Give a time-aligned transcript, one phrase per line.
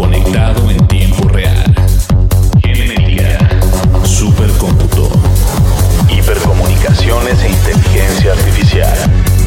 [0.00, 1.74] conectado en tiempo real.
[2.62, 3.38] Genética,
[4.02, 5.10] supercómputo,
[6.08, 8.96] hipercomunicaciones e inteligencia artificial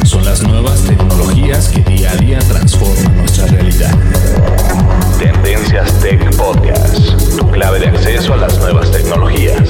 [0.03, 3.95] son las nuevas tecnologías que día a día transforman nuestra realidad.
[5.17, 9.67] Tendencias Tech Podcast, tu clave de acceso a las nuevas tecnologías.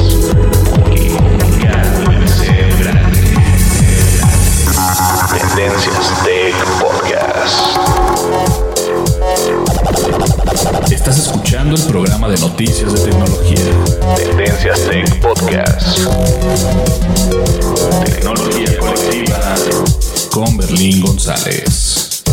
[5.31, 7.72] Tendencias Tech Podcast.
[11.73, 14.15] Escuchando el programa de noticias de tecnología.
[14.15, 15.99] Tendencias Tech Podcast.
[18.05, 19.55] Tecnología colectiva
[20.31, 22.23] con Berlín González.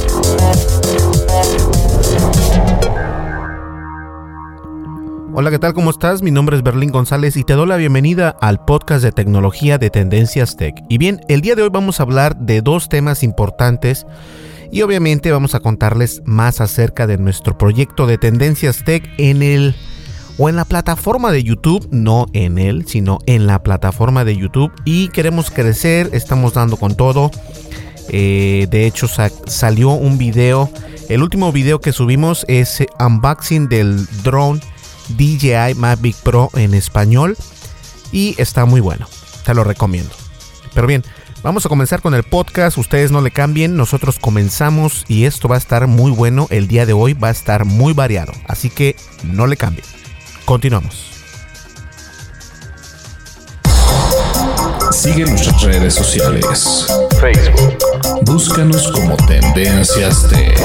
[5.33, 5.75] Hola, ¿qué tal?
[5.75, 6.23] ¿Cómo estás?
[6.23, 9.91] Mi nombre es Berlín González y te doy la bienvenida al podcast de tecnología de
[9.91, 10.75] Tendencias Tech.
[10.89, 14.07] Y bien, el día de hoy vamos a hablar de dos temas importantes
[14.73, 19.75] y obviamente vamos a contarles más acerca de nuestro proyecto de Tendencias Tech en el
[20.39, 24.73] o en la plataforma de YouTube, no en él, sino en la plataforma de YouTube
[24.85, 27.31] y queremos crecer, estamos dando con todo.
[28.09, 29.07] Eh, de hecho
[29.47, 30.71] salió un video,
[31.09, 34.61] el último video que subimos es unboxing del drone
[35.11, 37.37] DJI Mavic Pro en español
[38.11, 39.07] y está muy bueno,
[39.45, 40.15] te lo recomiendo.
[40.75, 41.05] Pero bien,
[41.43, 45.57] vamos a comenzar con el podcast, ustedes no le cambien, nosotros comenzamos y esto va
[45.57, 48.97] a estar muy bueno, el día de hoy va a estar muy variado, así que
[49.23, 49.87] no le cambien.
[50.45, 51.07] Continuamos.
[54.93, 56.87] Sigue nuestras redes sociales.
[57.21, 57.79] Facebook.
[58.23, 60.59] Búscanos como Tendencias Tech.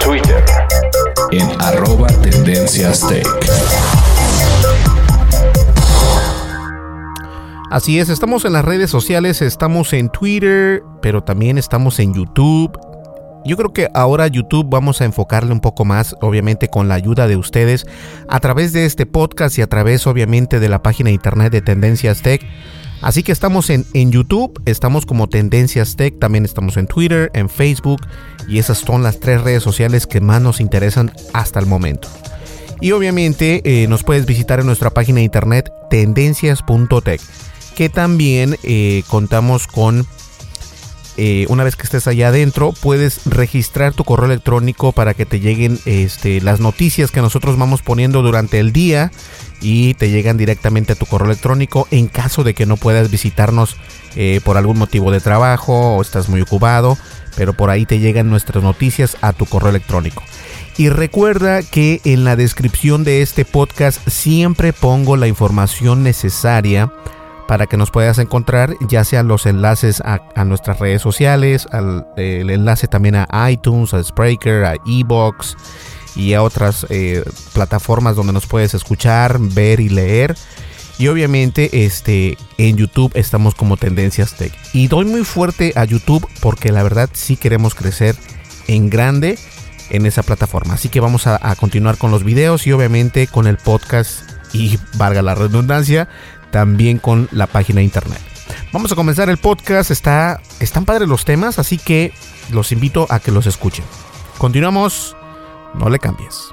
[0.00, 0.44] Twitter.
[1.30, 3.26] En arroba Tendencias Tech.
[7.70, 12.78] Así es, estamos en las redes sociales, estamos en Twitter, pero también estamos en YouTube.
[13.44, 17.26] Yo creo que ahora YouTube vamos a enfocarle un poco más, obviamente con la ayuda
[17.26, 17.84] de ustedes,
[18.28, 21.60] a través de este podcast y a través obviamente de la página de internet de
[21.60, 22.40] Tendencias Tech.
[23.02, 27.48] Así que estamos en, en YouTube, estamos como Tendencias Tech, también estamos en Twitter, en
[27.48, 28.00] Facebook
[28.48, 32.08] y esas son las tres redes sociales que más nos interesan hasta el momento.
[32.80, 37.20] Y obviamente eh, nos puedes visitar en nuestra página de internet tendencias.tech,
[37.76, 40.06] que también eh, contamos con
[41.18, 45.40] eh, una vez que estés allá adentro, puedes registrar tu correo electrónico para que te
[45.40, 49.10] lleguen este, las noticias que nosotros vamos poniendo durante el día
[49.62, 53.76] y te llegan directamente a tu correo electrónico en caso de que no puedas visitarnos
[54.14, 56.98] eh, por algún motivo de trabajo o estás muy ocupado,
[57.34, 60.22] pero por ahí te llegan nuestras noticias a tu correo electrónico.
[60.76, 66.92] Y recuerda que en la descripción de este podcast siempre pongo la información necesaria
[67.46, 72.50] para que nos puedas encontrar, ya sean los enlaces a, nuestras redes sociales, al, el
[72.50, 75.56] enlace también a iTunes, a Spreaker, a Ebox
[76.16, 77.22] y a otras eh,
[77.52, 80.36] plataformas donde nos puedes escuchar, ver y leer.
[80.98, 84.52] Y obviamente este, en YouTube estamos como Tendencias Tech.
[84.72, 88.16] Y doy muy fuerte a YouTube porque la verdad sí queremos crecer
[88.66, 89.38] en grande
[89.90, 90.74] en esa plataforma.
[90.74, 94.22] Así que vamos a, a continuar con los videos y obviamente con el podcast
[94.52, 96.08] y valga la redundancia,
[96.50, 98.20] también con la página de internet.
[98.72, 102.12] Vamos a comenzar el podcast, está, están padres los temas, así que
[102.50, 103.84] los invito a que los escuchen.
[104.38, 105.16] Continuamos,
[105.74, 106.52] no le cambies.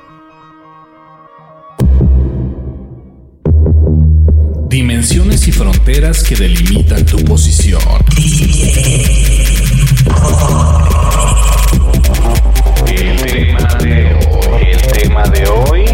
[4.69, 7.81] Dimensiones y fronteras que delimitan tu posición.
[12.87, 15.85] El tema de hoy, el tema de hoy,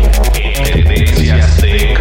[0.63, 1.93] tendencias de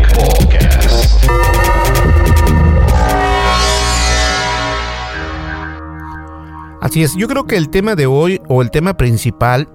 [6.80, 9.68] Así es, yo creo que el tema de hoy o el tema principal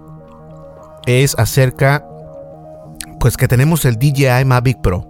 [1.05, 2.05] es acerca
[3.19, 5.09] pues que tenemos el DJI Mavic Pro.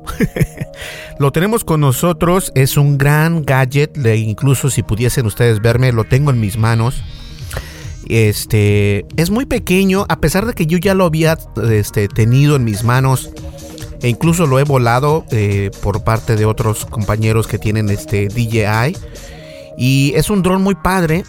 [1.20, 6.30] lo tenemos con nosotros, es un gran gadget, incluso si pudiesen ustedes verme, lo tengo
[6.30, 7.04] en mis manos.
[8.08, 11.38] Este es muy pequeño, a pesar de que yo ya lo había
[11.72, 13.32] este, tenido en mis manos
[14.02, 18.96] e incluso lo he volado eh, por parte de otros compañeros que tienen este DJI.
[19.76, 21.24] Y es un dron muy padre,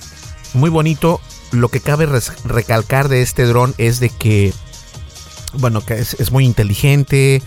[0.55, 1.21] muy bonito.
[1.53, 2.07] Lo que cabe
[2.45, 4.53] recalcar de este dron es de que,
[5.55, 7.43] bueno, que es, muy inteligente.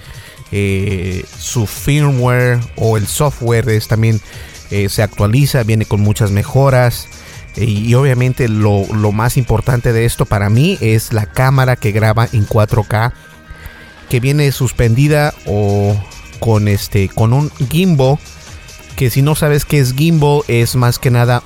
[0.51, 4.21] Eh, su firmware o el software es también
[4.71, 7.07] eh, se actualiza, viene con muchas mejoras.
[7.55, 12.29] Y, obviamente lo, lo, más importante de esto para mí es la cámara que graba
[12.31, 13.13] en 4K
[14.09, 15.99] que viene suspendida o
[16.39, 18.19] con este con un gimbal
[18.95, 21.41] que si no sabes qué es gimbal es más que nada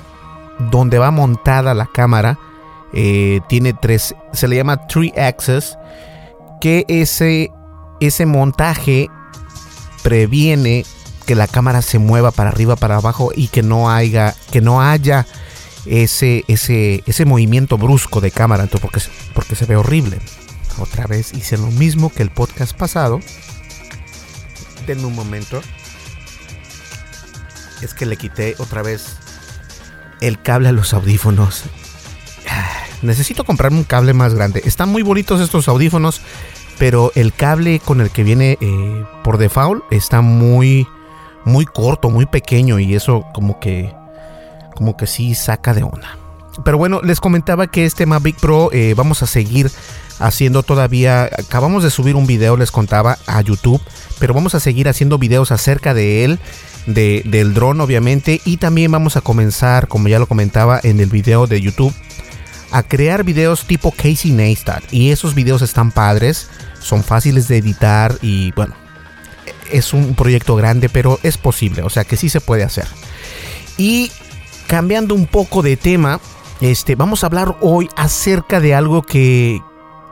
[0.70, 2.38] donde va montada la cámara
[2.92, 5.76] eh, tiene tres se le llama three axis
[6.60, 7.50] que ese
[8.00, 9.08] ese montaje
[10.02, 10.84] previene
[11.26, 14.82] que la cámara se mueva para arriba para abajo y que no haya que no
[14.82, 15.26] haya
[15.86, 19.00] ese ese ese movimiento brusco de cámara entonces porque
[19.34, 20.18] porque se ve horrible
[20.78, 23.20] otra vez hice lo mismo que el podcast pasado.
[24.86, 25.60] Denme un momento.
[27.80, 29.16] Es que le quité otra vez
[30.22, 31.64] el cable a los audífonos.
[33.02, 34.62] Necesito comprarme un cable más grande.
[34.64, 36.20] Están muy bonitos estos audífonos,
[36.78, 40.86] pero el cable con el que viene eh, por default está muy,
[41.44, 43.92] muy corto, muy pequeño y eso como que,
[44.76, 46.16] como que sí saca de onda.
[46.64, 49.70] Pero bueno, les comentaba que este Mavic Pro eh, vamos a seguir
[50.20, 53.80] haciendo todavía, acabamos de subir un video, les contaba, a YouTube,
[54.20, 56.38] pero vamos a seguir haciendo videos acerca de él,
[56.86, 61.08] de, del dron obviamente, y también vamos a comenzar, como ya lo comentaba en el
[61.08, 61.94] video de YouTube,
[62.70, 64.82] a crear videos tipo Casey Neistat.
[64.92, 66.48] Y esos videos están padres,
[66.80, 68.74] son fáciles de editar y bueno,
[69.70, 72.86] es un proyecto grande, pero es posible, o sea que sí se puede hacer.
[73.76, 74.10] Y
[74.66, 76.20] cambiando un poco de tema,
[76.60, 79.60] este, vamos a hablar hoy acerca de algo que,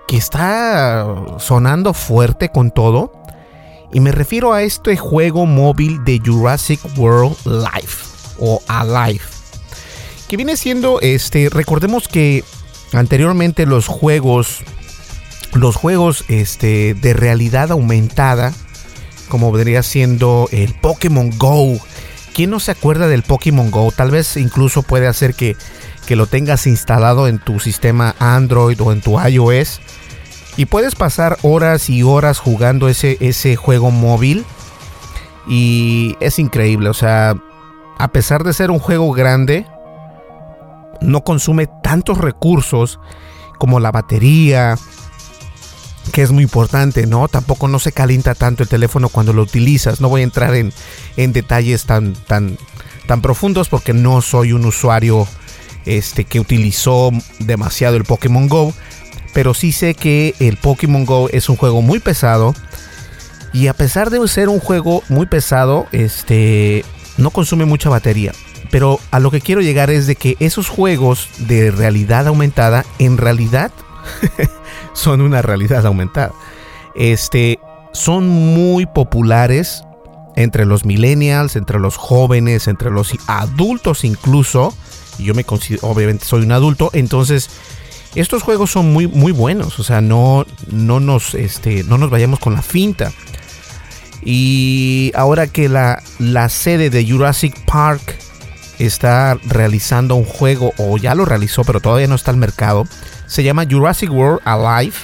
[0.08, 1.06] que está
[1.38, 3.12] sonando fuerte con todo.
[3.92, 8.04] Y me refiero a este juego móvil de Jurassic World Life
[8.38, 9.24] o Alive.
[10.28, 12.44] Que viene siendo este, recordemos que
[12.92, 14.62] anteriormente los juegos
[15.54, 18.52] los juegos este, de realidad aumentada,
[19.28, 21.76] como vendría siendo el Pokémon Go.
[22.32, 23.90] ¿Quién no se acuerda del Pokémon Go?
[23.90, 25.56] Tal vez incluso puede hacer que,
[26.06, 29.80] que lo tengas instalado en tu sistema Android o en tu iOS
[30.56, 34.44] y puedes pasar horas y horas jugando ese, ese juego móvil.
[35.48, 37.34] Y es increíble, o sea,
[37.98, 39.66] a pesar de ser un juego grande,
[41.00, 43.00] no consume tantos recursos
[43.58, 44.76] como la batería,
[46.12, 47.28] que es muy importante, ¿no?
[47.28, 50.00] Tampoco no se calienta tanto el teléfono cuando lo utilizas.
[50.00, 50.72] No voy a entrar en,
[51.16, 52.58] en detalles tan, tan,
[53.06, 55.26] tan profundos porque no soy un usuario
[55.86, 58.72] este, que utilizó demasiado el Pokémon Go
[59.32, 62.54] pero sí sé que el Pokémon Go es un juego muy pesado.
[63.52, 66.84] Y a pesar de ser un juego muy pesado, este
[67.16, 68.32] no consume mucha batería.
[68.70, 73.16] Pero a lo que quiero llegar es de que esos juegos de realidad aumentada, en
[73.16, 73.72] realidad,
[74.92, 76.32] son una realidad aumentada.
[76.94, 77.58] Este,
[77.92, 79.84] son muy populares
[80.36, 84.74] entre los millennials, entre los jóvenes, entre los adultos incluso.
[85.18, 87.50] Y yo me considero, obviamente soy un adulto, entonces
[88.14, 89.78] estos juegos son muy, muy buenos.
[89.78, 93.12] O sea, no, no, nos, este, no nos vayamos con la finta.
[94.22, 98.18] Y ahora que la, la sede de Jurassic Park
[98.78, 102.86] está realizando un juego, o ya lo realizó, pero todavía no está al mercado,
[103.26, 104.96] se llama Jurassic World Alive.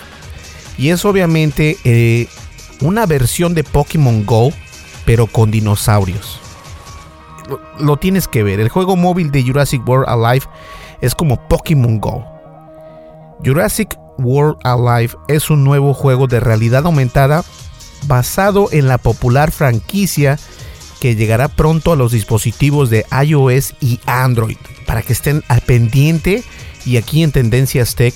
[0.76, 2.28] Y es obviamente eh,
[2.80, 4.52] una versión de Pokémon Go,
[5.06, 6.40] pero con dinosaurios.
[7.78, 8.60] lo, tienes que ver.
[8.60, 10.46] El juego móvil de Jurassic World Alive
[11.00, 12.35] es como Pokémon Go
[13.44, 17.44] Jurassic World Alive es un nuevo juego de realidad aumentada
[18.06, 20.38] basado en la popular franquicia
[21.00, 24.56] que llegará pronto a los dispositivos de iOS y Android.
[24.86, 26.42] Para que estén al pendiente
[26.84, 28.14] y aquí en Tendencias Tech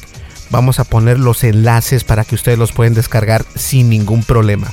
[0.50, 4.70] vamos a poner los enlaces para que ustedes los puedan descargar sin ningún problema.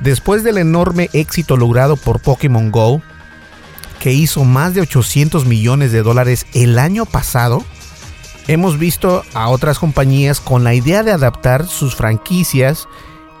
[0.00, 3.02] Después del enorme éxito logrado por Pokémon Go,
[4.00, 7.64] que hizo más de 800 millones de dólares el año pasado,
[8.48, 12.88] hemos visto a otras compañías con la idea de adaptar sus franquicias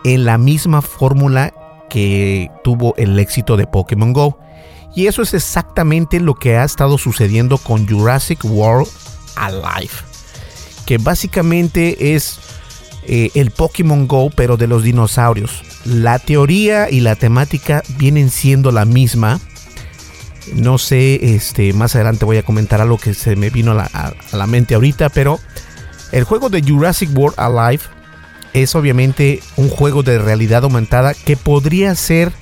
[0.04, 1.54] en la misma fórmula
[1.90, 4.38] que tuvo el éxito de Pokémon Go.
[4.94, 8.88] Y eso es exactamente lo que ha estado sucediendo con Jurassic World
[9.36, 9.90] Alive.
[10.86, 12.38] Que básicamente es
[13.06, 15.62] eh, el Pokémon Go, pero de los dinosaurios.
[15.84, 19.40] La teoría y la temática vienen siendo la misma.
[20.52, 24.46] No sé, este, más adelante voy a comentar algo que se me vino a la
[24.46, 25.40] mente ahorita, pero
[26.12, 27.82] el juego de Jurassic World Alive
[28.52, 32.32] es obviamente un juego de realidad aumentada que podría ser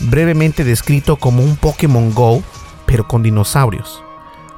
[0.00, 2.42] brevemente descrito como un Pokémon Go,
[2.86, 4.02] pero con dinosaurios,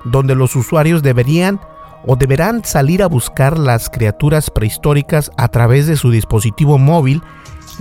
[0.05, 1.61] donde los usuarios deberían
[2.05, 7.23] o deberán salir a buscar las criaturas prehistóricas a través de su dispositivo móvil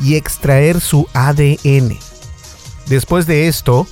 [0.01, 1.97] y extraer su ADN.
[2.87, 3.87] Después de esto,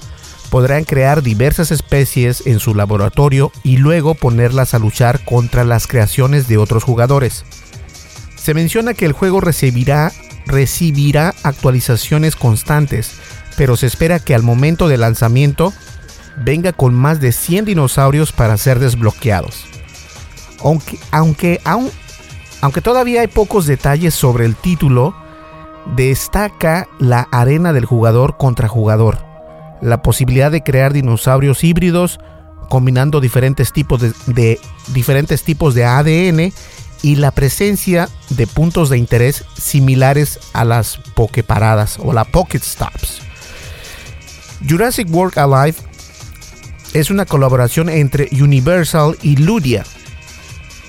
[0.53, 6.47] podrán crear diversas especies en su laboratorio y luego ponerlas a luchar contra las creaciones
[6.47, 7.43] de otros jugadores.
[8.35, 10.11] Se menciona que el juego recibirá,
[10.45, 13.13] recibirá actualizaciones constantes,
[13.57, 15.73] pero se espera que al momento de lanzamiento
[16.45, 19.65] venga con más de 100 dinosaurios para ser desbloqueados.
[20.59, 21.61] Aunque, aunque,
[22.61, 25.15] aunque todavía hay pocos detalles sobre el título,
[25.95, 29.32] destaca la arena del jugador contra jugador
[29.83, 32.19] la posibilidad de crear dinosaurios híbridos
[32.69, 34.59] combinando diferentes tipos de,
[34.93, 36.53] diferentes tipos de ADN
[37.01, 43.21] y la presencia de puntos de interés similares a las Poképaradas o la Pocket Stops.
[44.67, 45.77] Jurassic World Alive
[46.93, 49.83] es una colaboración entre Universal y Ludia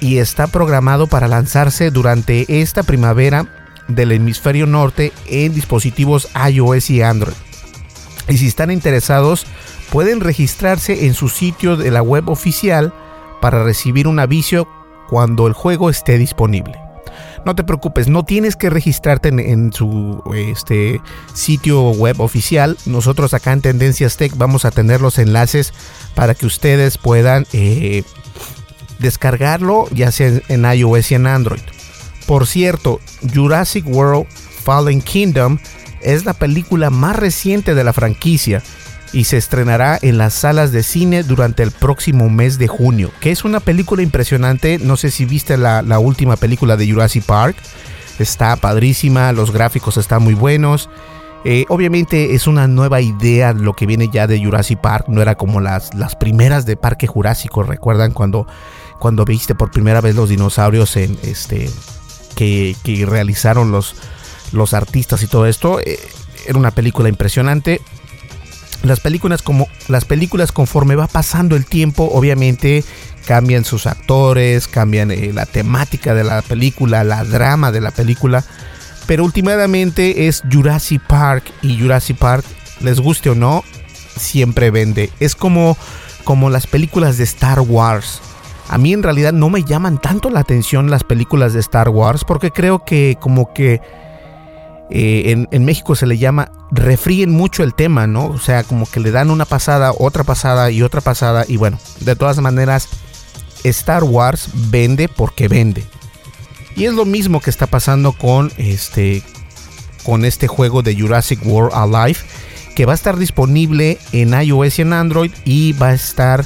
[0.01, 7.03] y está programado para lanzarse durante esta primavera del hemisferio norte en dispositivos iOS y
[7.03, 7.44] Android.
[8.29, 9.47] Y si están interesados,
[9.91, 12.93] pueden registrarse en su sitio de la web oficial
[13.41, 14.67] para recibir un aviso
[15.09, 16.79] cuando el juego esté disponible.
[17.45, 21.01] No te preocupes, no tienes que registrarte en, su este,
[21.35, 22.79] sitio web oficial.
[22.87, 25.75] Nosotros acá en Tendencias Tech vamos a tener los enlaces
[26.15, 28.03] para que ustedes puedan eh,
[28.99, 31.63] descargarlo, ya sea en iOS y en Android.
[32.27, 33.01] Por cierto,
[33.35, 34.27] Jurassic World
[34.65, 35.59] Fallen Kingdom
[36.05, 38.63] es la película más reciente de la franquicia
[39.15, 43.31] y se estrenará en las salas de cine durante el próximo mes de junio, que
[43.31, 47.57] es una película impresionante, no sé si viste la, última película de Jurassic Park,
[48.19, 50.91] está padrísima, los gráficos están muy buenos,
[51.45, 55.37] eh, obviamente es una nueva idea lo que viene ya de Jurassic Park, no era
[55.37, 58.49] como las, las primeras de Parque Jurásico, recuerdan cuando,
[58.99, 61.71] cuando viste por primera vez los dinosaurios en este
[62.35, 63.95] que, que realizaron los,
[64.53, 65.81] los artistas y todo esto.
[65.81, 65.99] Eh,
[66.47, 67.81] era una película impresionante.
[68.83, 72.85] Las películas como las películas conforme va pasando el tiempo, obviamente
[73.27, 78.45] cambian sus actores, cambian eh, la temática de la película, la drama de la película.
[79.07, 82.45] Pero últimamente es Jurassic Park y Jurassic Park,
[82.81, 83.65] les guste o no,
[84.17, 85.11] siempre vende.
[85.21, 85.77] Es como
[86.25, 88.21] como las películas de Star Wars.
[88.69, 92.25] A mí en realidad no me llaman tanto la atención las películas de Star Wars
[92.25, 93.81] porque creo que como que
[94.91, 98.27] eh, en, México se le llama refríen mucho el tema, ¿no?
[98.27, 101.45] O sea, como que le dan una pasada, otra pasada y otra pasada.
[101.49, 102.89] Y bueno, de todas maneras,
[103.65, 105.85] Star Wars vende porque vende.
[106.77, 109.23] Y es lo mismo que está pasando con este,
[110.05, 112.19] con este juego de Jurassic World Alive,
[112.75, 116.45] que va a estar disponible en iOS y en Android y va a estar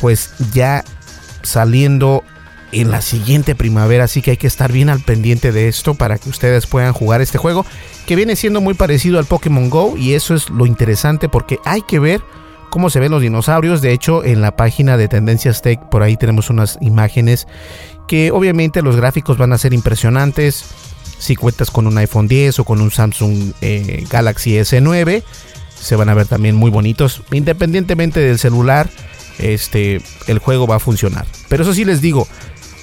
[0.00, 0.84] pues ya
[1.42, 2.24] saliendo
[2.72, 6.18] en la siguiente primavera, así que hay que estar bien al pendiente de esto para
[6.18, 7.64] que ustedes puedan jugar este juego
[8.06, 11.82] que viene siendo muy parecido al Pokémon Go y eso es lo interesante porque hay
[11.82, 12.22] que ver
[12.70, 13.80] cómo se ven los dinosaurios.
[13.80, 17.46] De hecho, en la página de Tendencias Tech por ahí tenemos unas imágenes
[18.06, 20.64] que obviamente los gráficos van a ser impresionantes.
[21.18, 25.22] Si cuentas con un iPhone 10 o con un Samsung eh, Galaxy S9,
[25.80, 27.22] se van a ver también muy bonitos.
[27.32, 28.88] Independientemente del celular,
[29.38, 31.26] este, el juego va a funcionar.
[31.48, 32.28] Pero eso sí les digo,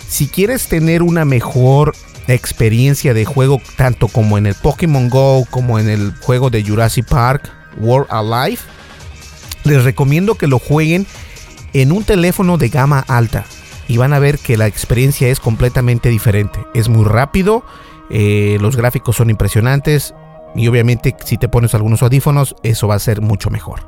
[0.08, 1.94] si quieres tener una mejor
[2.28, 7.08] experiencia de juego, tanto como en el Pokémon Go, como en el juego de Jurassic
[7.08, 8.62] Park World Alive,
[9.64, 11.06] les recomiendo que lo jueguen
[11.74, 13.46] en un teléfono de gama alta
[13.88, 16.60] y van a ver que la experiencia es completamente diferente.
[16.74, 17.66] Es muy rápido,
[18.10, 20.14] eh, los gráficos son impresionantes
[20.56, 23.82] y obviamente si te pones algunos audífonos eso va a ser mucho mejor.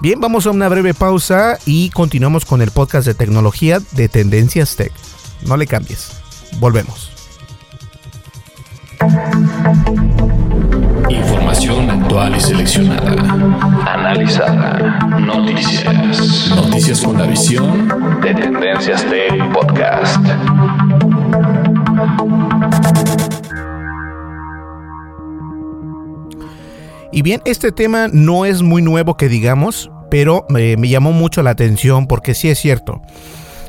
[0.00, 4.76] Bien, vamos a una breve pausa y continuamos con el podcast de tecnología de Tendencias
[4.76, 4.92] Tech.
[5.46, 6.10] No le cambies.
[6.58, 7.10] Volvemos.
[11.08, 13.12] Información actual y seleccionada.
[13.86, 14.98] Analizada.
[15.20, 16.50] Noticias.
[16.54, 20.18] Noticias con la visión de Tendencias Tech Podcast.
[27.12, 31.42] Y bien, este tema no es muy nuevo que digamos, pero me, me llamó mucho
[31.42, 33.00] la atención porque sí es cierto.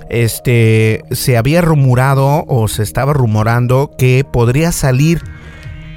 [0.09, 5.21] Este se había rumorado o se estaba rumorando que podría salir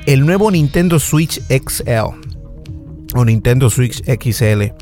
[0.06, 2.14] el nuevo Nintendo Switch XL
[3.14, 4.72] o Nintendo Switch XL.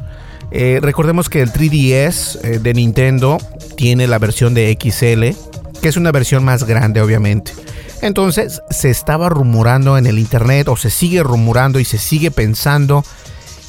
[0.52, 3.38] Eh, recordemos que el 3DS eh, de Nintendo
[3.76, 7.52] tiene la versión de XL, que es una versión más grande obviamente.
[8.02, 13.04] Entonces se estaba rumorando en el internet o se sigue rumorando y se sigue pensando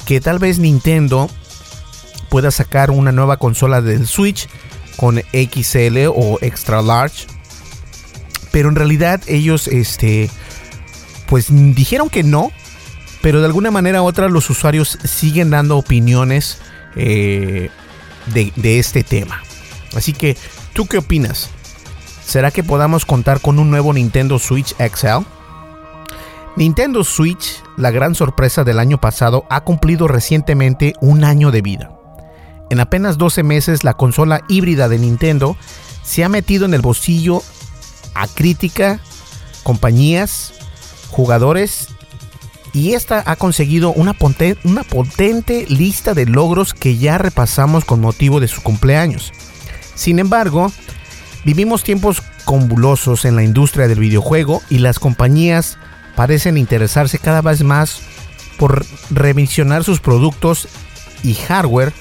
[0.06, 1.28] que tal vez Nintendo
[2.30, 4.48] pueda sacar una nueva consola del Switch
[5.02, 7.26] con XL o Extra Large.
[8.52, 10.30] Pero en realidad ellos este
[11.26, 12.52] pues dijeron que no,
[13.20, 16.58] pero de alguna manera u otra los usuarios siguen dando opiniones
[16.94, 17.68] eh,
[18.32, 19.42] de, de este tema.
[19.96, 20.36] Así que,
[20.72, 21.50] ¿tú qué opinas?
[22.24, 25.26] ¿Será que podamos contar con un nuevo Nintendo Switch XL?
[26.54, 32.01] Nintendo Switch, la gran sorpresa del año pasado, ha cumplido recientemente un año de vida.
[32.72, 35.58] En apenas 12 meses, la consola híbrida de Nintendo
[36.02, 37.42] se ha metido en el bolsillo
[38.14, 38.98] a crítica,
[39.62, 40.54] compañías,
[41.10, 41.88] jugadores
[42.72, 48.48] y esta ha conseguido una, potente lista de logros que ya repasamos con motivo de
[48.48, 49.32] su cumpleaños.
[49.94, 50.72] Sin embargo,
[51.44, 55.76] vivimos tiempos convulsos en la industria del videojuego y las compañías
[56.16, 58.00] parecen interesarse cada vez más
[58.56, 60.68] por revisionar sus productos
[61.22, 61.92] y hardware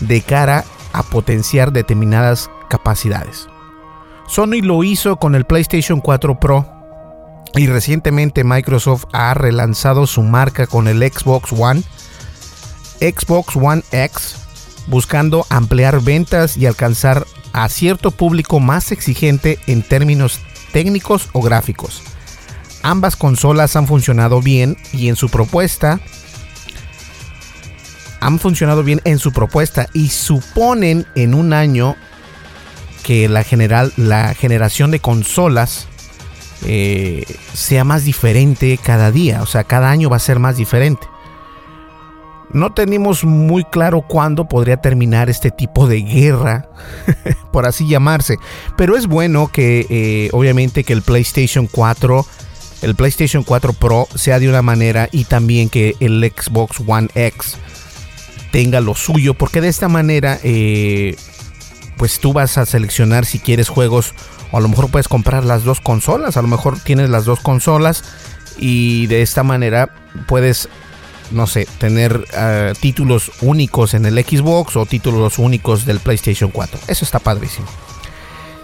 [0.00, 3.48] de cara a potenciar determinadas capacidades.
[4.26, 6.66] Sony lo hizo con el PlayStation 4 Pro
[7.54, 11.82] y recientemente Microsoft ha relanzado su marca con el Xbox One,
[13.00, 14.36] Xbox One X,
[14.86, 20.40] buscando ampliar ventas y alcanzar a cierto público más exigente en términos
[20.72, 22.02] técnicos o gráficos.
[22.82, 26.00] Ambas consolas han funcionado bien y en su propuesta
[28.20, 31.96] han funcionado bien en su propuesta y suponen en un año
[33.02, 35.88] que la general la generación de consolas
[36.66, 41.06] eh, sea más diferente cada día, o sea, cada año va a ser más diferente.
[42.52, 46.68] No tenemos muy claro cuándo podría terminar este tipo de guerra,
[47.52, 48.36] por así llamarse,
[48.76, 52.26] pero es bueno que eh, obviamente que el PlayStation 4,
[52.82, 57.56] el PlayStation 4 Pro sea de una manera y también que el Xbox One X
[58.50, 61.16] tenga lo suyo, porque de esta manera eh,
[61.96, 64.14] pues tú vas a seleccionar si quieres juegos
[64.52, 67.40] o a lo mejor puedes comprar las dos consolas, a lo mejor tienes las dos
[67.40, 68.04] consolas
[68.58, 69.94] y de esta manera
[70.26, 70.68] puedes,
[71.30, 76.80] no sé, tener ah, títulos únicos en el Xbox o títulos únicos del PlayStation 4.
[76.88, 77.66] Eso está padrísimo.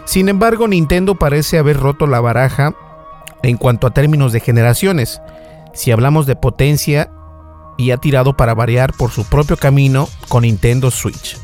[0.05, 2.75] Sin embargo, Nintendo parece haber roto la baraja
[3.43, 5.21] en cuanto a términos de generaciones.
[5.75, 7.11] Si hablamos de potencia,
[7.77, 11.37] y ha tirado para variar por su propio camino con Nintendo Switch.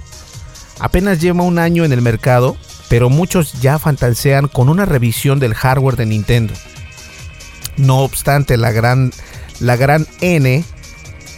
[0.81, 2.57] Apenas lleva un año en el mercado
[2.93, 6.53] pero muchos ya fantasean con una revisión del hardware de Nintendo.
[7.79, 9.13] No obstante, la gran,
[9.61, 10.63] la gran N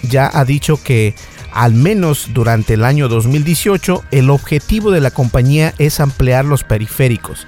[0.02, 1.14] ya ha dicho que
[1.52, 7.46] al menos durante el año 2018 el objetivo de la compañía es ampliar los periféricos.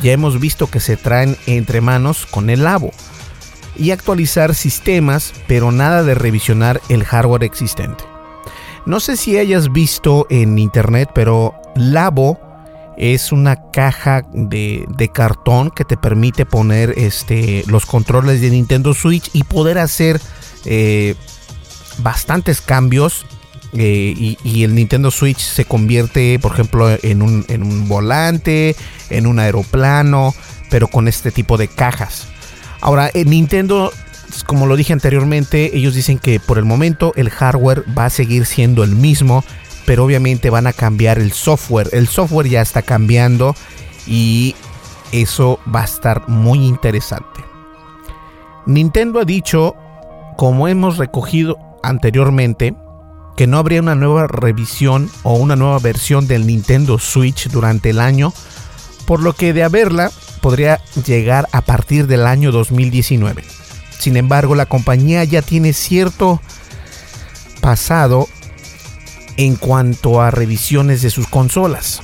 [0.00, 2.92] Ya hemos visto que se traen entre manos con el Labo
[3.76, 8.04] y actualizar sistemas, pero nada de revisionar el hardware existente.
[8.86, 12.38] No sé si hayas visto en internet, pero Labo
[12.96, 19.30] es una caja de, cartón que te permite poner este, los controles de Nintendo Switch
[19.32, 20.20] y poder hacer
[20.64, 21.14] eh,
[21.98, 23.24] bastantes cambios.
[23.72, 28.74] Eh, y, el Nintendo Switch se convierte, por ejemplo, en un, en un volante,
[29.10, 30.34] en un aeroplano,
[30.70, 32.26] pero con este tipo de cajas.
[32.80, 33.92] Ahora, en Nintendo
[34.46, 38.46] como lo dije anteriormente, ellos dicen que por el momento el hardware va a seguir
[38.46, 39.44] siendo el mismo,
[39.86, 41.88] pero obviamente van a cambiar el software.
[41.92, 43.54] El software ya está cambiando
[44.06, 44.54] y
[45.12, 47.44] eso va a estar muy interesante.
[48.66, 49.74] Nintendo ha dicho,
[50.36, 52.74] como hemos recogido anteriormente,
[53.36, 58.00] que no habría una nueva revisión o una nueva versión del Nintendo Switch durante el
[58.00, 58.32] año,
[59.10, 63.42] por lo que de haberla podría llegar a partir del año 2019.
[63.98, 66.40] Sin embargo, la compañía ya tiene cierto
[67.60, 68.28] pasado
[69.36, 72.02] en cuanto a revisiones de sus consolas.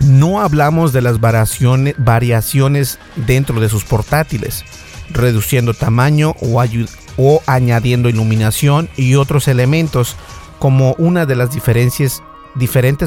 [0.00, 4.64] No hablamos de las variaciones, dentro de sus portátiles,
[5.10, 10.16] reduciendo tamaño o, añadiendo iluminación y otros elementos
[10.58, 12.22] como una de las diferentes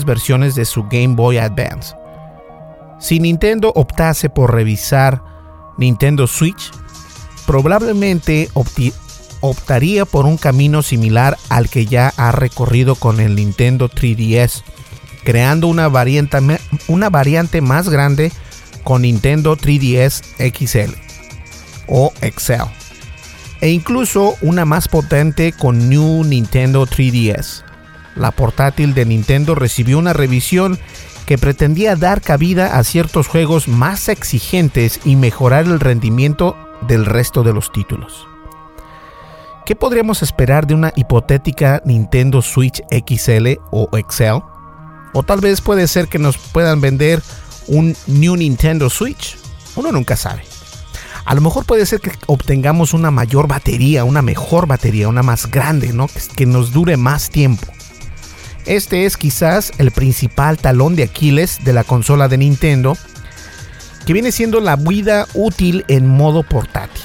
[0.05, 1.98] versiones de su Game Boy Advance.
[2.99, 5.23] Si Nintendo optase por revisar
[5.77, 6.71] Nintendo Switch,
[7.47, 8.49] probablemente
[9.41, 14.63] optaría por un camino similar al que ya ha recorrido con el Nintendo 3DS,
[15.23, 18.31] creando una variante, más grande
[18.83, 20.21] con Nintendo 3DS
[20.53, 20.93] XL
[21.87, 22.65] o Excel,
[23.61, 27.63] e incluso una más potente con New Nintendo 3DS.
[28.15, 30.77] La portátil de Nintendo recibió una revisión
[31.29, 37.43] que pretendía dar cabida a ciertos juegos más exigentes y mejorar el rendimiento del resto
[37.43, 38.25] de los títulos.
[39.63, 44.41] ¿Qué podríamos esperar de una hipotética Nintendo Switch XL o Excel?
[45.13, 47.21] O tal vez puede ser que nos puedan vender
[47.67, 49.37] un New Nintendo Switch.
[49.75, 50.41] Uno nunca sabe.
[51.25, 55.45] A lo mejor puede ser que obtengamos una mayor batería, una mejor batería, una más
[55.45, 56.07] grande, ¿no?
[56.35, 57.67] Que nos dure más tiempo.
[58.69, 62.95] Este es quizás el principal talón de Aquiles de la consola de Nintendo,
[64.05, 67.01] que viene siendo la vida útil en modo portátil.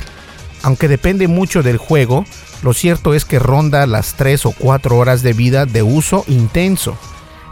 [0.63, 2.27] Aunque depende mucho del juego,
[2.63, 6.99] lo cierto es que ronda las 3 o 4 horas de vida de uso intenso.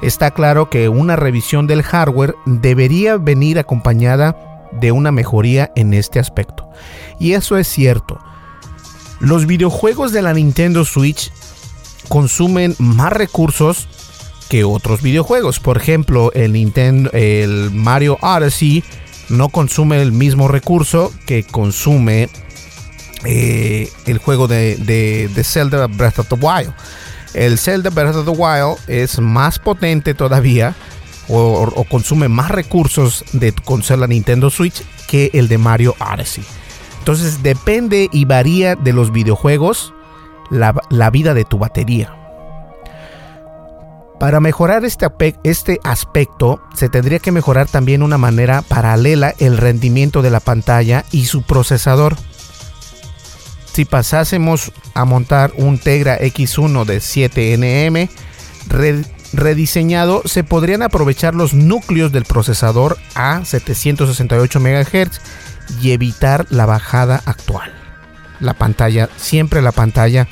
[0.02, 4.36] Está claro que una revisión del hardware debería venir acompañada
[4.72, 6.68] de una mejoría en este aspecto.
[7.18, 8.18] Y eso es cierto.
[9.20, 11.32] Los videojuegos de la Nintendo Switch
[12.10, 13.88] consumen más recursos
[14.52, 15.60] que otros videojuegos.
[15.60, 18.84] Por ejemplo, el Nintendo, el Mario Odyssey
[19.30, 22.28] no consume el mismo recurso que consume
[23.24, 26.74] eh, el juego de, de, Zelda Breath of the Wild.
[27.32, 30.76] El Zelda Breath of the Wild es más potente todavía
[31.28, 36.44] o, consume más recursos de consola Nintendo Switch que el de Mario Odyssey.
[36.98, 39.94] Entonces depende y varía de los videojuegos
[40.50, 42.21] la, la vida de tu batería.
[44.18, 45.08] Para mejorar este,
[45.42, 51.04] este, aspecto, se tendría que mejorar también una manera paralela el rendimiento de la pantalla
[51.10, 52.16] y su procesador.
[53.72, 58.08] Si pasásemos a montar un Tegra X1 de 7nm
[59.32, 65.20] rediseñado, se podrían aprovechar los núcleos del procesador a 768 MHz
[65.80, 67.72] y evitar la bajada actual.
[68.40, 70.28] La pantalla, siempre la pantalla,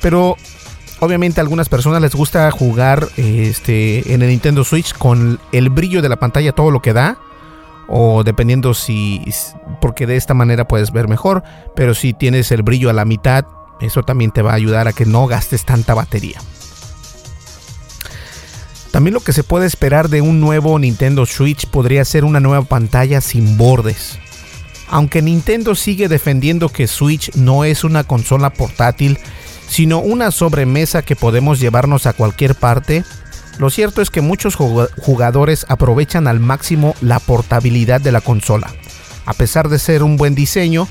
[0.00, 0.36] pero
[1.02, 6.00] obviamente a algunas personas les gusta jugar este, en el Nintendo Switch con el brillo
[6.00, 7.18] de la pantalla todo lo que da.
[7.88, 9.20] O dependiendo si...
[9.80, 11.42] Porque de esta manera puedes ver mejor.
[11.74, 13.44] Pero si tienes el brillo a la mitad,
[13.80, 16.40] eso también te va a ayudar a que no gastes tanta batería.
[18.92, 22.64] También lo que se puede esperar de un nuevo Nintendo Switch podría ser una nueva
[22.64, 24.20] pantalla sin bordes.
[24.88, 29.18] Aunque Nintendo sigue defendiendo que Switch no es una consola portátil,
[29.72, 33.04] sino una sobremesa que podemos llevarnos a cualquier parte,
[33.56, 38.70] lo cierto es que muchos jugadores aprovechan al máximo la portabilidad de la consola.
[39.24, 40.88] A pesar de ser un buen diseño,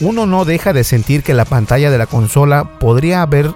[0.00, 3.52] uno no deja de sentir que la pantalla de la consola podría haber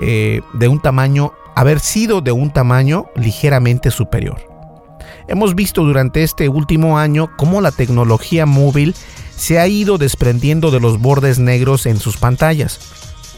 [0.00, 4.48] eh, de un tamaño haber sido de un tamaño ligeramente superior.
[5.28, 8.96] Hemos visto durante este último año cómo la tecnología móvil
[9.36, 12.80] se ha ido desprendiendo de los bordes negros en sus pantallas,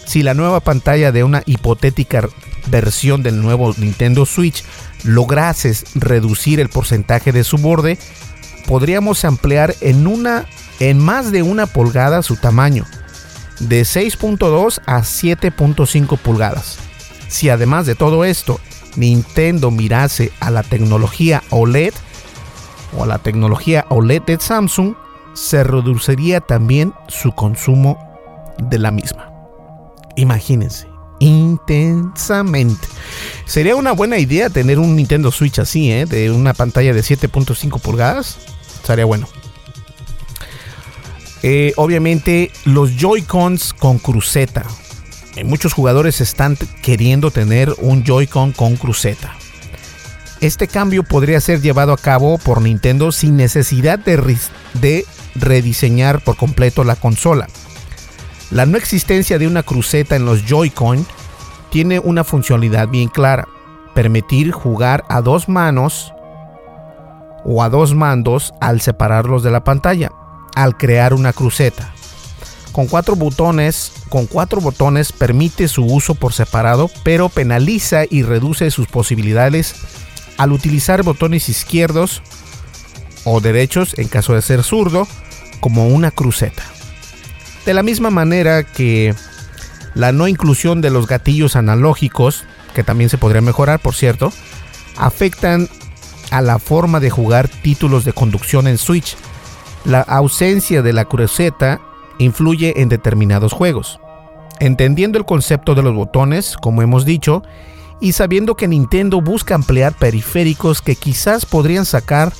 [0.06, 2.28] si la nueva pantalla de una hipotética
[2.66, 4.64] versión del nuevo Nintendo Switch
[5.02, 7.98] lograse reducir el porcentaje de su borde,
[8.66, 10.46] podríamos ampliar en una
[10.80, 12.84] en más de una pulgada su tamaño,
[13.60, 16.78] de 6.2 a 7.5 pulgadas.
[17.28, 18.60] Si además de todo esto,
[18.96, 21.94] Nintendo mirase a la tecnología OLED
[22.96, 24.94] o a la tecnología OLED de Samsung,
[25.34, 27.98] se reduciría también su consumo
[28.58, 29.33] de la misma.
[30.16, 30.88] Imagínense,
[31.20, 32.86] intensamente.
[33.46, 36.06] Sería una buena idea tener un Nintendo Switch así, ¿eh?
[36.06, 38.38] de una pantalla de 7.5 pulgadas.
[38.84, 39.28] Sería bueno.
[41.42, 44.64] Eh, obviamente los Joy-Cons con cruceta.
[45.44, 49.34] Muchos jugadores están queriendo tener un Joy-Con con cruceta.
[50.40, 54.38] Este cambio podría ser llevado a cabo por Nintendo sin necesidad de,
[54.74, 57.48] de rediseñar por completo la consola.
[58.50, 61.06] La no existencia de una cruceta en los Joy-Con
[61.70, 63.48] tiene una funcionalidad bien clara,
[63.94, 66.12] permitir jugar a dos manos
[67.44, 70.12] o a dos mandos al separarlos de la pantalla,
[70.54, 71.92] al crear una cruceta.
[72.72, 78.70] Con cuatro botones, con cuatro botones permite su uso por separado, pero penaliza y reduce
[78.70, 79.74] sus posibilidades
[80.38, 82.22] al utilizar botones izquierdos
[83.24, 85.06] o derechos en caso de ser zurdo
[85.60, 86.64] como una cruceta.
[87.66, 89.14] De la misma manera que
[89.94, 94.32] la no inclusión de los gatillos analógicos, que también se podría mejorar, por cierto,
[94.96, 95.68] afectan
[96.30, 99.16] a la forma de jugar títulos de conducción en Switch.
[99.84, 101.80] La ausencia de la cruceta
[102.18, 104.00] influye en determinados juegos.
[104.60, 107.42] entendiendo el concepto de los botones, como hemos dicho,
[108.00, 112.32] y sabiendo que Nintendo busca ampliar periféricos que quizás podrían sacar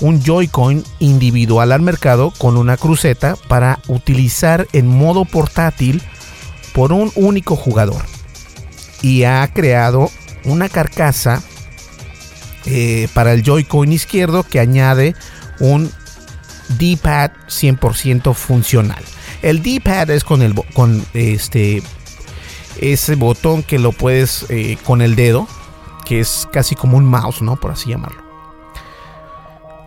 [0.00, 6.02] un Joy-Con individual al mercado con una cruceta para utilizar en modo portátil
[6.72, 8.02] por un único jugador.
[9.02, 10.10] Y ha creado
[10.44, 11.42] una carcasa
[12.66, 15.14] eh, para el Joy-Con izquierdo que añade
[15.58, 15.90] un
[16.78, 19.02] D-pad 100% funcional.
[19.42, 21.82] El D-pad es con el con este
[22.80, 25.48] ese botón que lo puedes eh, con el dedo,
[26.04, 27.56] que es casi como un mouse, ¿no?
[27.56, 28.29] Por así llamarlo.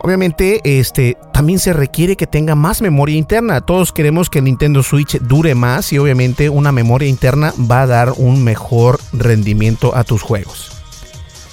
[0.04, 3.62] Obviamente, este también se requiere que tenga más memoria interna.
[3.62, 7.86] Todos queremos que el Nintendo Switch dure más y obviamente una memoria interna va a
[7.86, 10.72] dar un mejor rendimiento a tus juegos.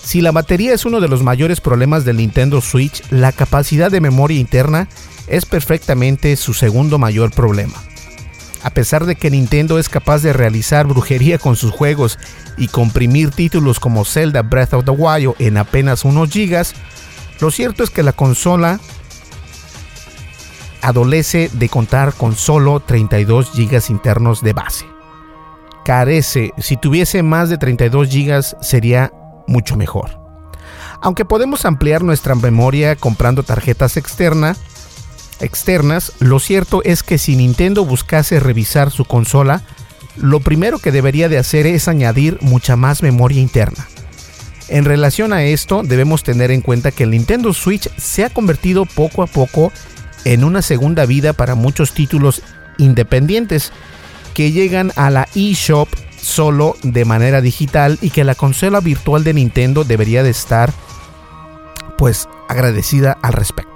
[0.04, 4.02] Si la batería es uno de los mayores problemas del Nintendo Switch, la capacidad de
[4.02, 4.90] memoria interna
[5.28, 7.82] es perfectamente su segundo mayor problema.
[8.64, 12.20] A pesar de que Nintendo es capaz de realizar brujería con sus juegos
[12.58, 16.76] y comprimir títulos como Zelda Breath of the Wild en apenas unos gigas,
[17.42, 18.80] lo cierto es que la consola
[20.82, 24.86] adolece de contar con solo 32 gigas internos de base.
[25.84, 29.12] Carece, si tuviese más de 32 gigas sería
[29.48, 30.20] mucho mejor.
[31.02, 34.60] Aunque podemos ampliar nuestra memoria comprando tarjetas externas,
[35.40, 39.64] externas, lo cierto es que si Nintendo buscase revisar su consola,
[40.16, 43.88] lo primero que debería de hacer es añadir mucha más memoria interna.
[44.72, 48.86] En relación a esto, debemos tener en cuenta que el Nintendo Switch se ha convertido
[48.86, 49.72] poco a poco
[50.24, 52.42] en una segunda vida para muchos títulos
[52.78, 53.72] independientes
[54.34, 59.34] que llegan a la eShop solo de manera digital y que la consola virtual de
[59.34, 60.72] Nintendo debería de estar
[61.98, 63.72] pues agradecida al respecto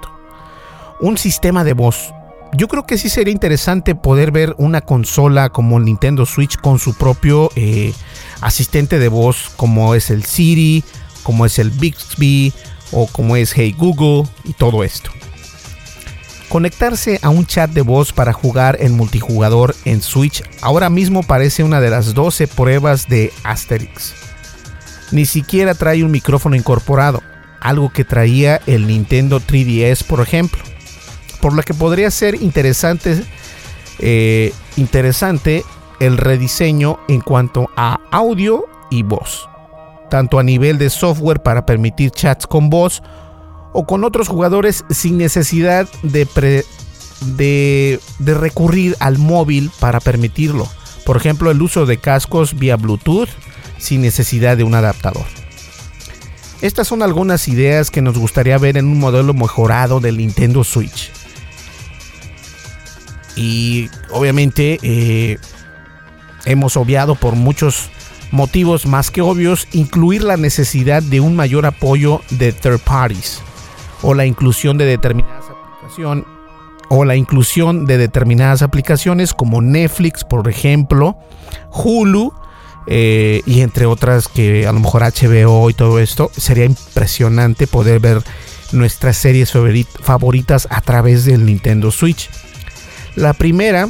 [1.00, 2.12] un sistema de voz.
[2.56, 6.78] Yo creo que sí sería interesante poder ver una consola como el Nintendo Switch con
[6.78, 7.92] su propio eh,
[8.40, 10.82] asistente de voz, como es el Siri,
[11.22, 12.54] como es el Bixby
[12.92, 15.10] o como es Hey Google y todo esto.
[16.48, 21.62] Conectarse a un chat de voz para jugar en multijugador en Switch ahora mismo parece
[21.62, 24.14] una de las 12 pruebas de Asterix.
[25.10, 27.22] Ni siquiera trae un micrófono incorporado,
[27.60, 30.62] algo que traía el Nintendo 3DS por ejemplo
[31.46, 33.22] por lo que podría ser interesante,
[34.00, 35.64] eh, interesante
[36.00, 39.48] el rediseño en cuanto a audio y voz,
[40.10, 43.00] tanto a nivel de software para permitir chats con voz
[43.72, 46.26] o con otros jugadores sin necesidad de
[48.18, 50.66] recurrir al móvil para permitirlo.
[51.04, 53.28] Por ejemplo, el uso de cascos vía Bluetooth
[53.78, 55.26] sin necesidad de un adaptador.
[56.60, 61.12] Estas son algunas ideas que nos gustaría ver en un modelo mejorado del Nintendo Switch.
[63.36, 65.38] Y obviamente eh,
[66.44, 67.90] hemos obviado por muchos
[68.30, 73.40] motivos más que obvios incluir la necesidad de un mayor apoyo de third parties
[74.02, 76.24] o la inclusión de determinadas aplicaciones
[76.88, 81.18] o la inclusión de determinadas aplicaciones como Netflix, por ejemplo,
[81.72, 82.32] Hulu
[82.86, 86.30] eh, y entre otras que a lo mejor HBO y todo esto.
[86.36, 88.22] Sería impresionante poder ver
[88.72, 89.52] nuestras series
[90.00, 92.30] favoritas a través del Nintendo Switch.
[93.16, 93.88] La primera,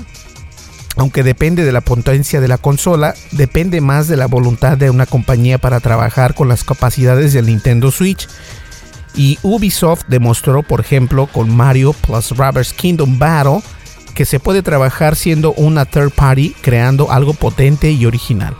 [0.96, 5.04] aunque depende de la potencia de la consola, depende más de la voluntad de una
[5.04, 8.28] compañía para trabajar con las capacidades del Nintendo Switch.
[9.16, 13.62] Y Ubisoft demostró, por ejemplo, con Mario plus Rabbids Kingdom Battle,
[14.14, 18.54] que se puede trabajar siendo una third party creando algo potente y original.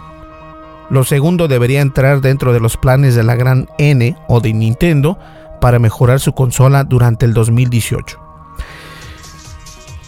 [0.90, 5.16] Lo segundo debería entrar dentro de los planes de la gran N o de Nintendo
[5.60, 8.25] para mejorar su consola durante el 2018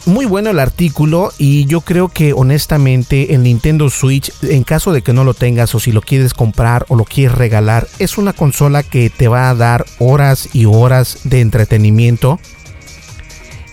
[0.09, 5.03] muy bueno el artículo y yo creo que honestamente el Nintendo Switch, en caso de
[5.03, 8.33] que no lo tengas o si lo quieres comprar o lo quieres regalar, es una
[8.33, 12.40] consola que te va a dar horas y horas de entretenimiento.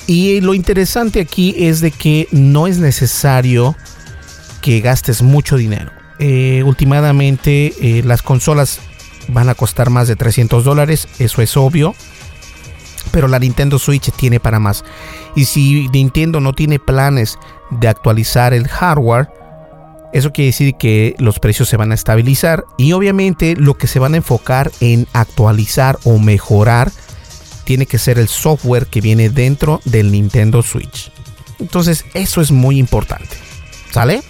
[0.07, 3.75] Y lo interesante aquí es de que no es necesario
[4.61, 5.91] que gastes mucho dinero.
[6.19, 8.79] Eh, últimamente eh, las consolas
[9.29, 11.95] van a costar más de 300 dólares, eso es obvio
[13.15, 14.83] pero la Nintendo Switch tiene para más.
[15.37, 17.39] Y si Nintendo no tiene planes
[17.71, 19.29] de actualizar el hardware,
[20.11, 23.99] eso quiere decir que los precios se van a estabilizar y obviamente lo que se
[23.99, 26.91] van a enfocar en actualizar o mejorar
[27.63, 31.09] tiene que ser el software que viene dentro del Nintendo Switch.
[31.59, 33.37] Entonces eso es muy importante.
[33.91, 34.23] ¿Sale?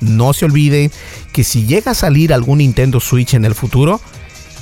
[0.00, 0.90] No se olvide
[1.32, 3.98] que si llega a salir algún Nintendo Switch en el futuro,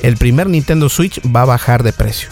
[0.00, 2.28] el primer Nintendo Switch va a bajar de precio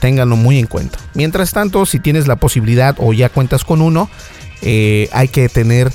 [0.00, 0.98] ténganlo muy en cuenta.
[1.14, 4.08] Mientras tanto, si tienes la posibilidad o ya cuentas con uno,
[4.62, 5.92] eh, hay que tener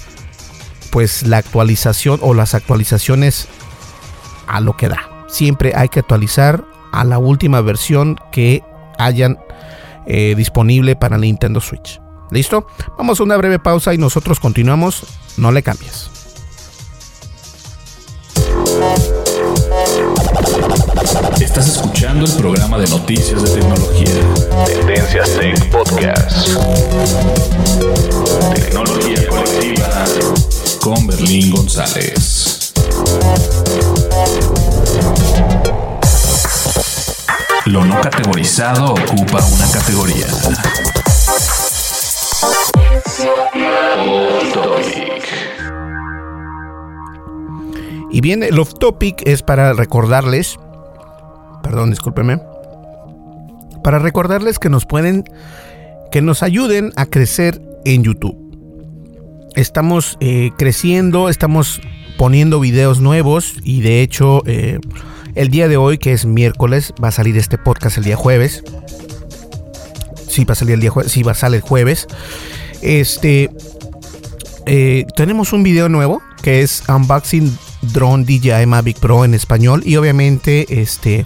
[0.92, 3.48] pues la actualización o las actualizaciones
[4.48, 5.26] a lo que da.
[5.28, 8.62] Siempre hay que actualizar a la última versión que
[8.98, 9.40] hayan
[10.06, 12.02] eh, disponible para Nintendo Switch.
[12.32, 12.68] ¿Listo?
[12.98, 15.06] Vamos a una breve pausa y nosotros continuamos.
[15.38, 16.10] No le cambies.
[21.42, 24.14] Estás escuchando el programa de noticias de tecnología.
[24.66, 26.48] Tendencias Tech Podcast.
[28.56, 30.06] Tecnología colectiva
[30.82, 32.72] con Berlín González.
[37.66, 40.28] Lo no categorizado ocupa una categoría.
[48.10, 50.58] Y bien, el off topic es para recordarles,
[51.72, 52.42] perdón, discúlpeme,
[53.82, 55.24] para recordarles que nos pueden,
[56.12, 58.36] que nos ayuden a crecer en YouTube.
[59.56, 61.80] Estamos eh, creciendo, estamos
[62.18, 64.80] poniendo videos nuevos y de hecho eh,
[65.36, 68.66] el día de hoy, que es miércoles, va a salir este podcast el día jueves.
[70.28, 72.06] Sí, va a salir el día jueves, sí, va a salir el jueves.
[72.82, 73.50] Este,
[74.66, 77.58] eh, tenemos un video nuevo que es Unboxing
[77.94, 81.26] Drone DJI Mavic Pro en español y obviamente este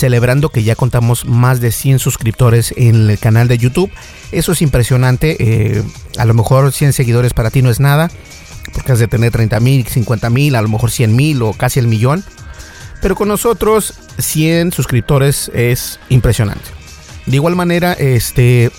[0.00, 3.90] celebrando que ya contamos más de 100 suscriptores en el canal de YouTube.
[4.32, 5.36] Eso es impresionante.
[5.38, 5.82] Eh,
[6.16, 8.10] a lo mejor 100 seguidores para ti no es nada,
[8.72, 11.80] porque has de tener 30 mil, 50 mil, a lo mejor 100 mil o casi
[11.80, 12.24] el millón.
[13.02, 16.64] Pero con nosotros 100 suscriptores es impresionante.
[17.26, 18.70] De igual manera, este,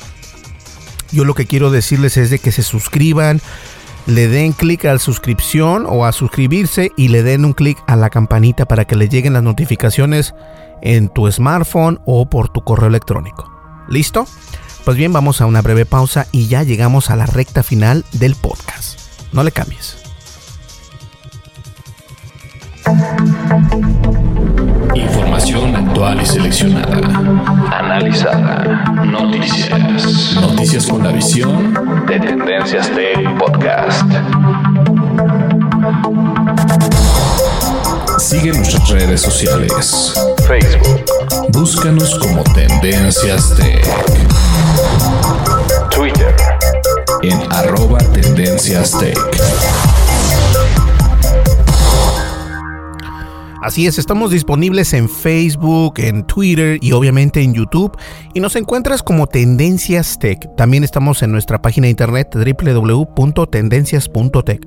[1.11, 3.41] yo lo que quiero decirles es de que se suscriban,
[4.05, 7.95] le den clic a la suscripción o a suscribirse y le den un clic a
[7.95, 10.33] la campanita para que le lleguen las notificaciones
[10.81, 13.51] en tu smartphone o por tu correo electrónico.
[13.87, 14.25] ¿Listo?
[14.85, 18.35] Pues bien, vamos a una breve pausa y ya llegamos a la recta final del
[18.35, 18.99] podcast.
[19.31, 19.97] No le cambies.
[25.01, 26.97] Información actual y seleccionada.
[27.71, 28.83] Analizada.
[29.03, 30.35] Noticias.
[30.39, 34.03] Noticias con la visión de Tendencias Tech Podcast.
[38.19, 40.13] Sigue nuestras redes sociales.
[40.47, 41.03] Facebook.
[41.49, 43.83] Búscanos como Tendencias Tech.
[45.89, 46.35] Twitter.
[47.23, 49.17] En arroba Tendencias Tech.
[53.61, 57.95] Así es, estamos disponibles en Facebook, en Twitter y obviamente en YouTube.
[58.33, 60.39] Y nos encuentras como Tendencias Tech.
[60.57, 64.61] También estamos en nuestra página de internet www.tendencias.tech.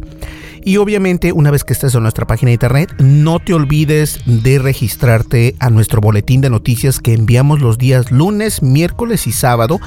[0.62, 4.60] Y obviamente, una vez que estés en nuestra página de internet, no te olvides de
[4.60, 9.80] registrarte a nuestro boletín de noticias que enviamos los días lunes, miércoles y sábado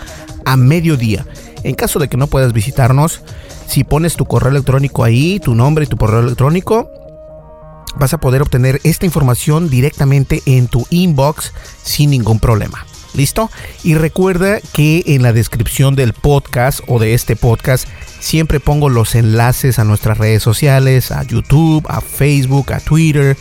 [0.43, 1.25] a mediodía.
[1.63, 3.21] En caso de que no puedas visitarnos,
[3.67, 6.89] si pones tu correo electrónico ahí, tu nombre y tu correo electrónico,
[7.97, 12.85] vas a poder obtener esta información directamente en tu inbox sin ningún problema.
[13.13, 13.49] ¿Listo?
[13.83, 17.87] Y recuerda que en la descripción del podcast o de este podcast
[18.19, 23.35] siempre pongo los enlaces a nuestras redes sociales, a YouTube, a Facebook, a Twitter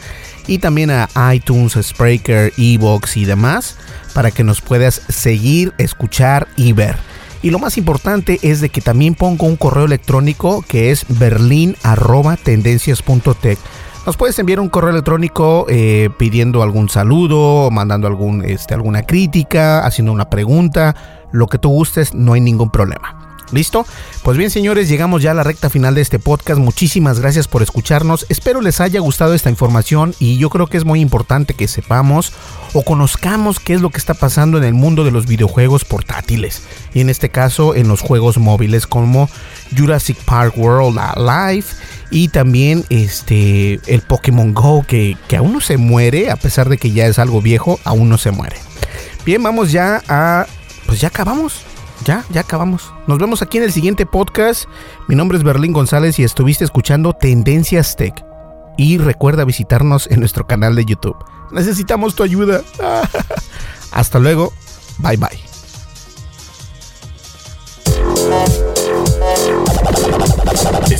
[0.46, 3.76] y también a iTunes, Spreaker, Evox y demás
[4.14, 6.96] para que nos puedas seguir, escuchar y ver.
[7.42, 13.58] Y lo más importante es de que también pongo un correo electrónico que es berlin@tendencias.tech
[14.06, 19.84] nos puedes enviar un correo electrónico eh, pidiendo algún saludo, mandando algún, este, alguna crítica,
[19.84, 20.94] haciendo una pregunta,
[21.32, 23.26] lo que tú gustes, no hay ningún problema.
[23.52, 23.86] ¿Listo?
[24.24, 26.58] Pues bien, señores, llegamos ya a la recta final de este podcast.
[26.58, 28.26] Muchísimas gracias por escucharnos.
[28.28, 32.32] Espero les haya gustado esta información y yo creo que es muy importante que sepamos
[32.74, 36.62] o conozcamos qué es lo que está pasando en el mundo de los videojuegos portátiles.
[36.92, 39.28] Y en este caso, en los juegos móviles como
[39.76, 41.66] Jurassic Park World Live
[42.10, 46.78] y también este el Pokémon Go que, que aún no se muere, a pesar de
[46.78, 48.56] que ya es algo viejo, aún no se muere.
[49.24, 50.46] Bien, vamos ya a...
[50.86, 51.64] Pues ya acabamos
[52.04, 52.92] ya, ya acabamos.
[53.06, 54.64] Nos vemos aquí en el siguiente podcast.
[55.08, 58.24] Mi nombre es Berlín González y estuviste escuchando Tendencias Tech.
[58.76, 61.16] Y recuerda visitarnos en nuestro canal de YouTube.
[61.50, 62.62] Necesitamos tu ayuda.
[63.92, 64.52] Hasta luego.
[64.98, 65.45] Bye bye.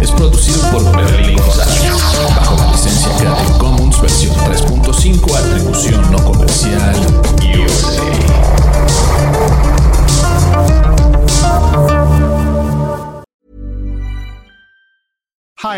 [0.00, 1.92] es producido por Berlin González,
[2.36, 6.96] bajo la licencia Creative Commons versión 3.5, atribución no comercial
[7.42, 7.59] y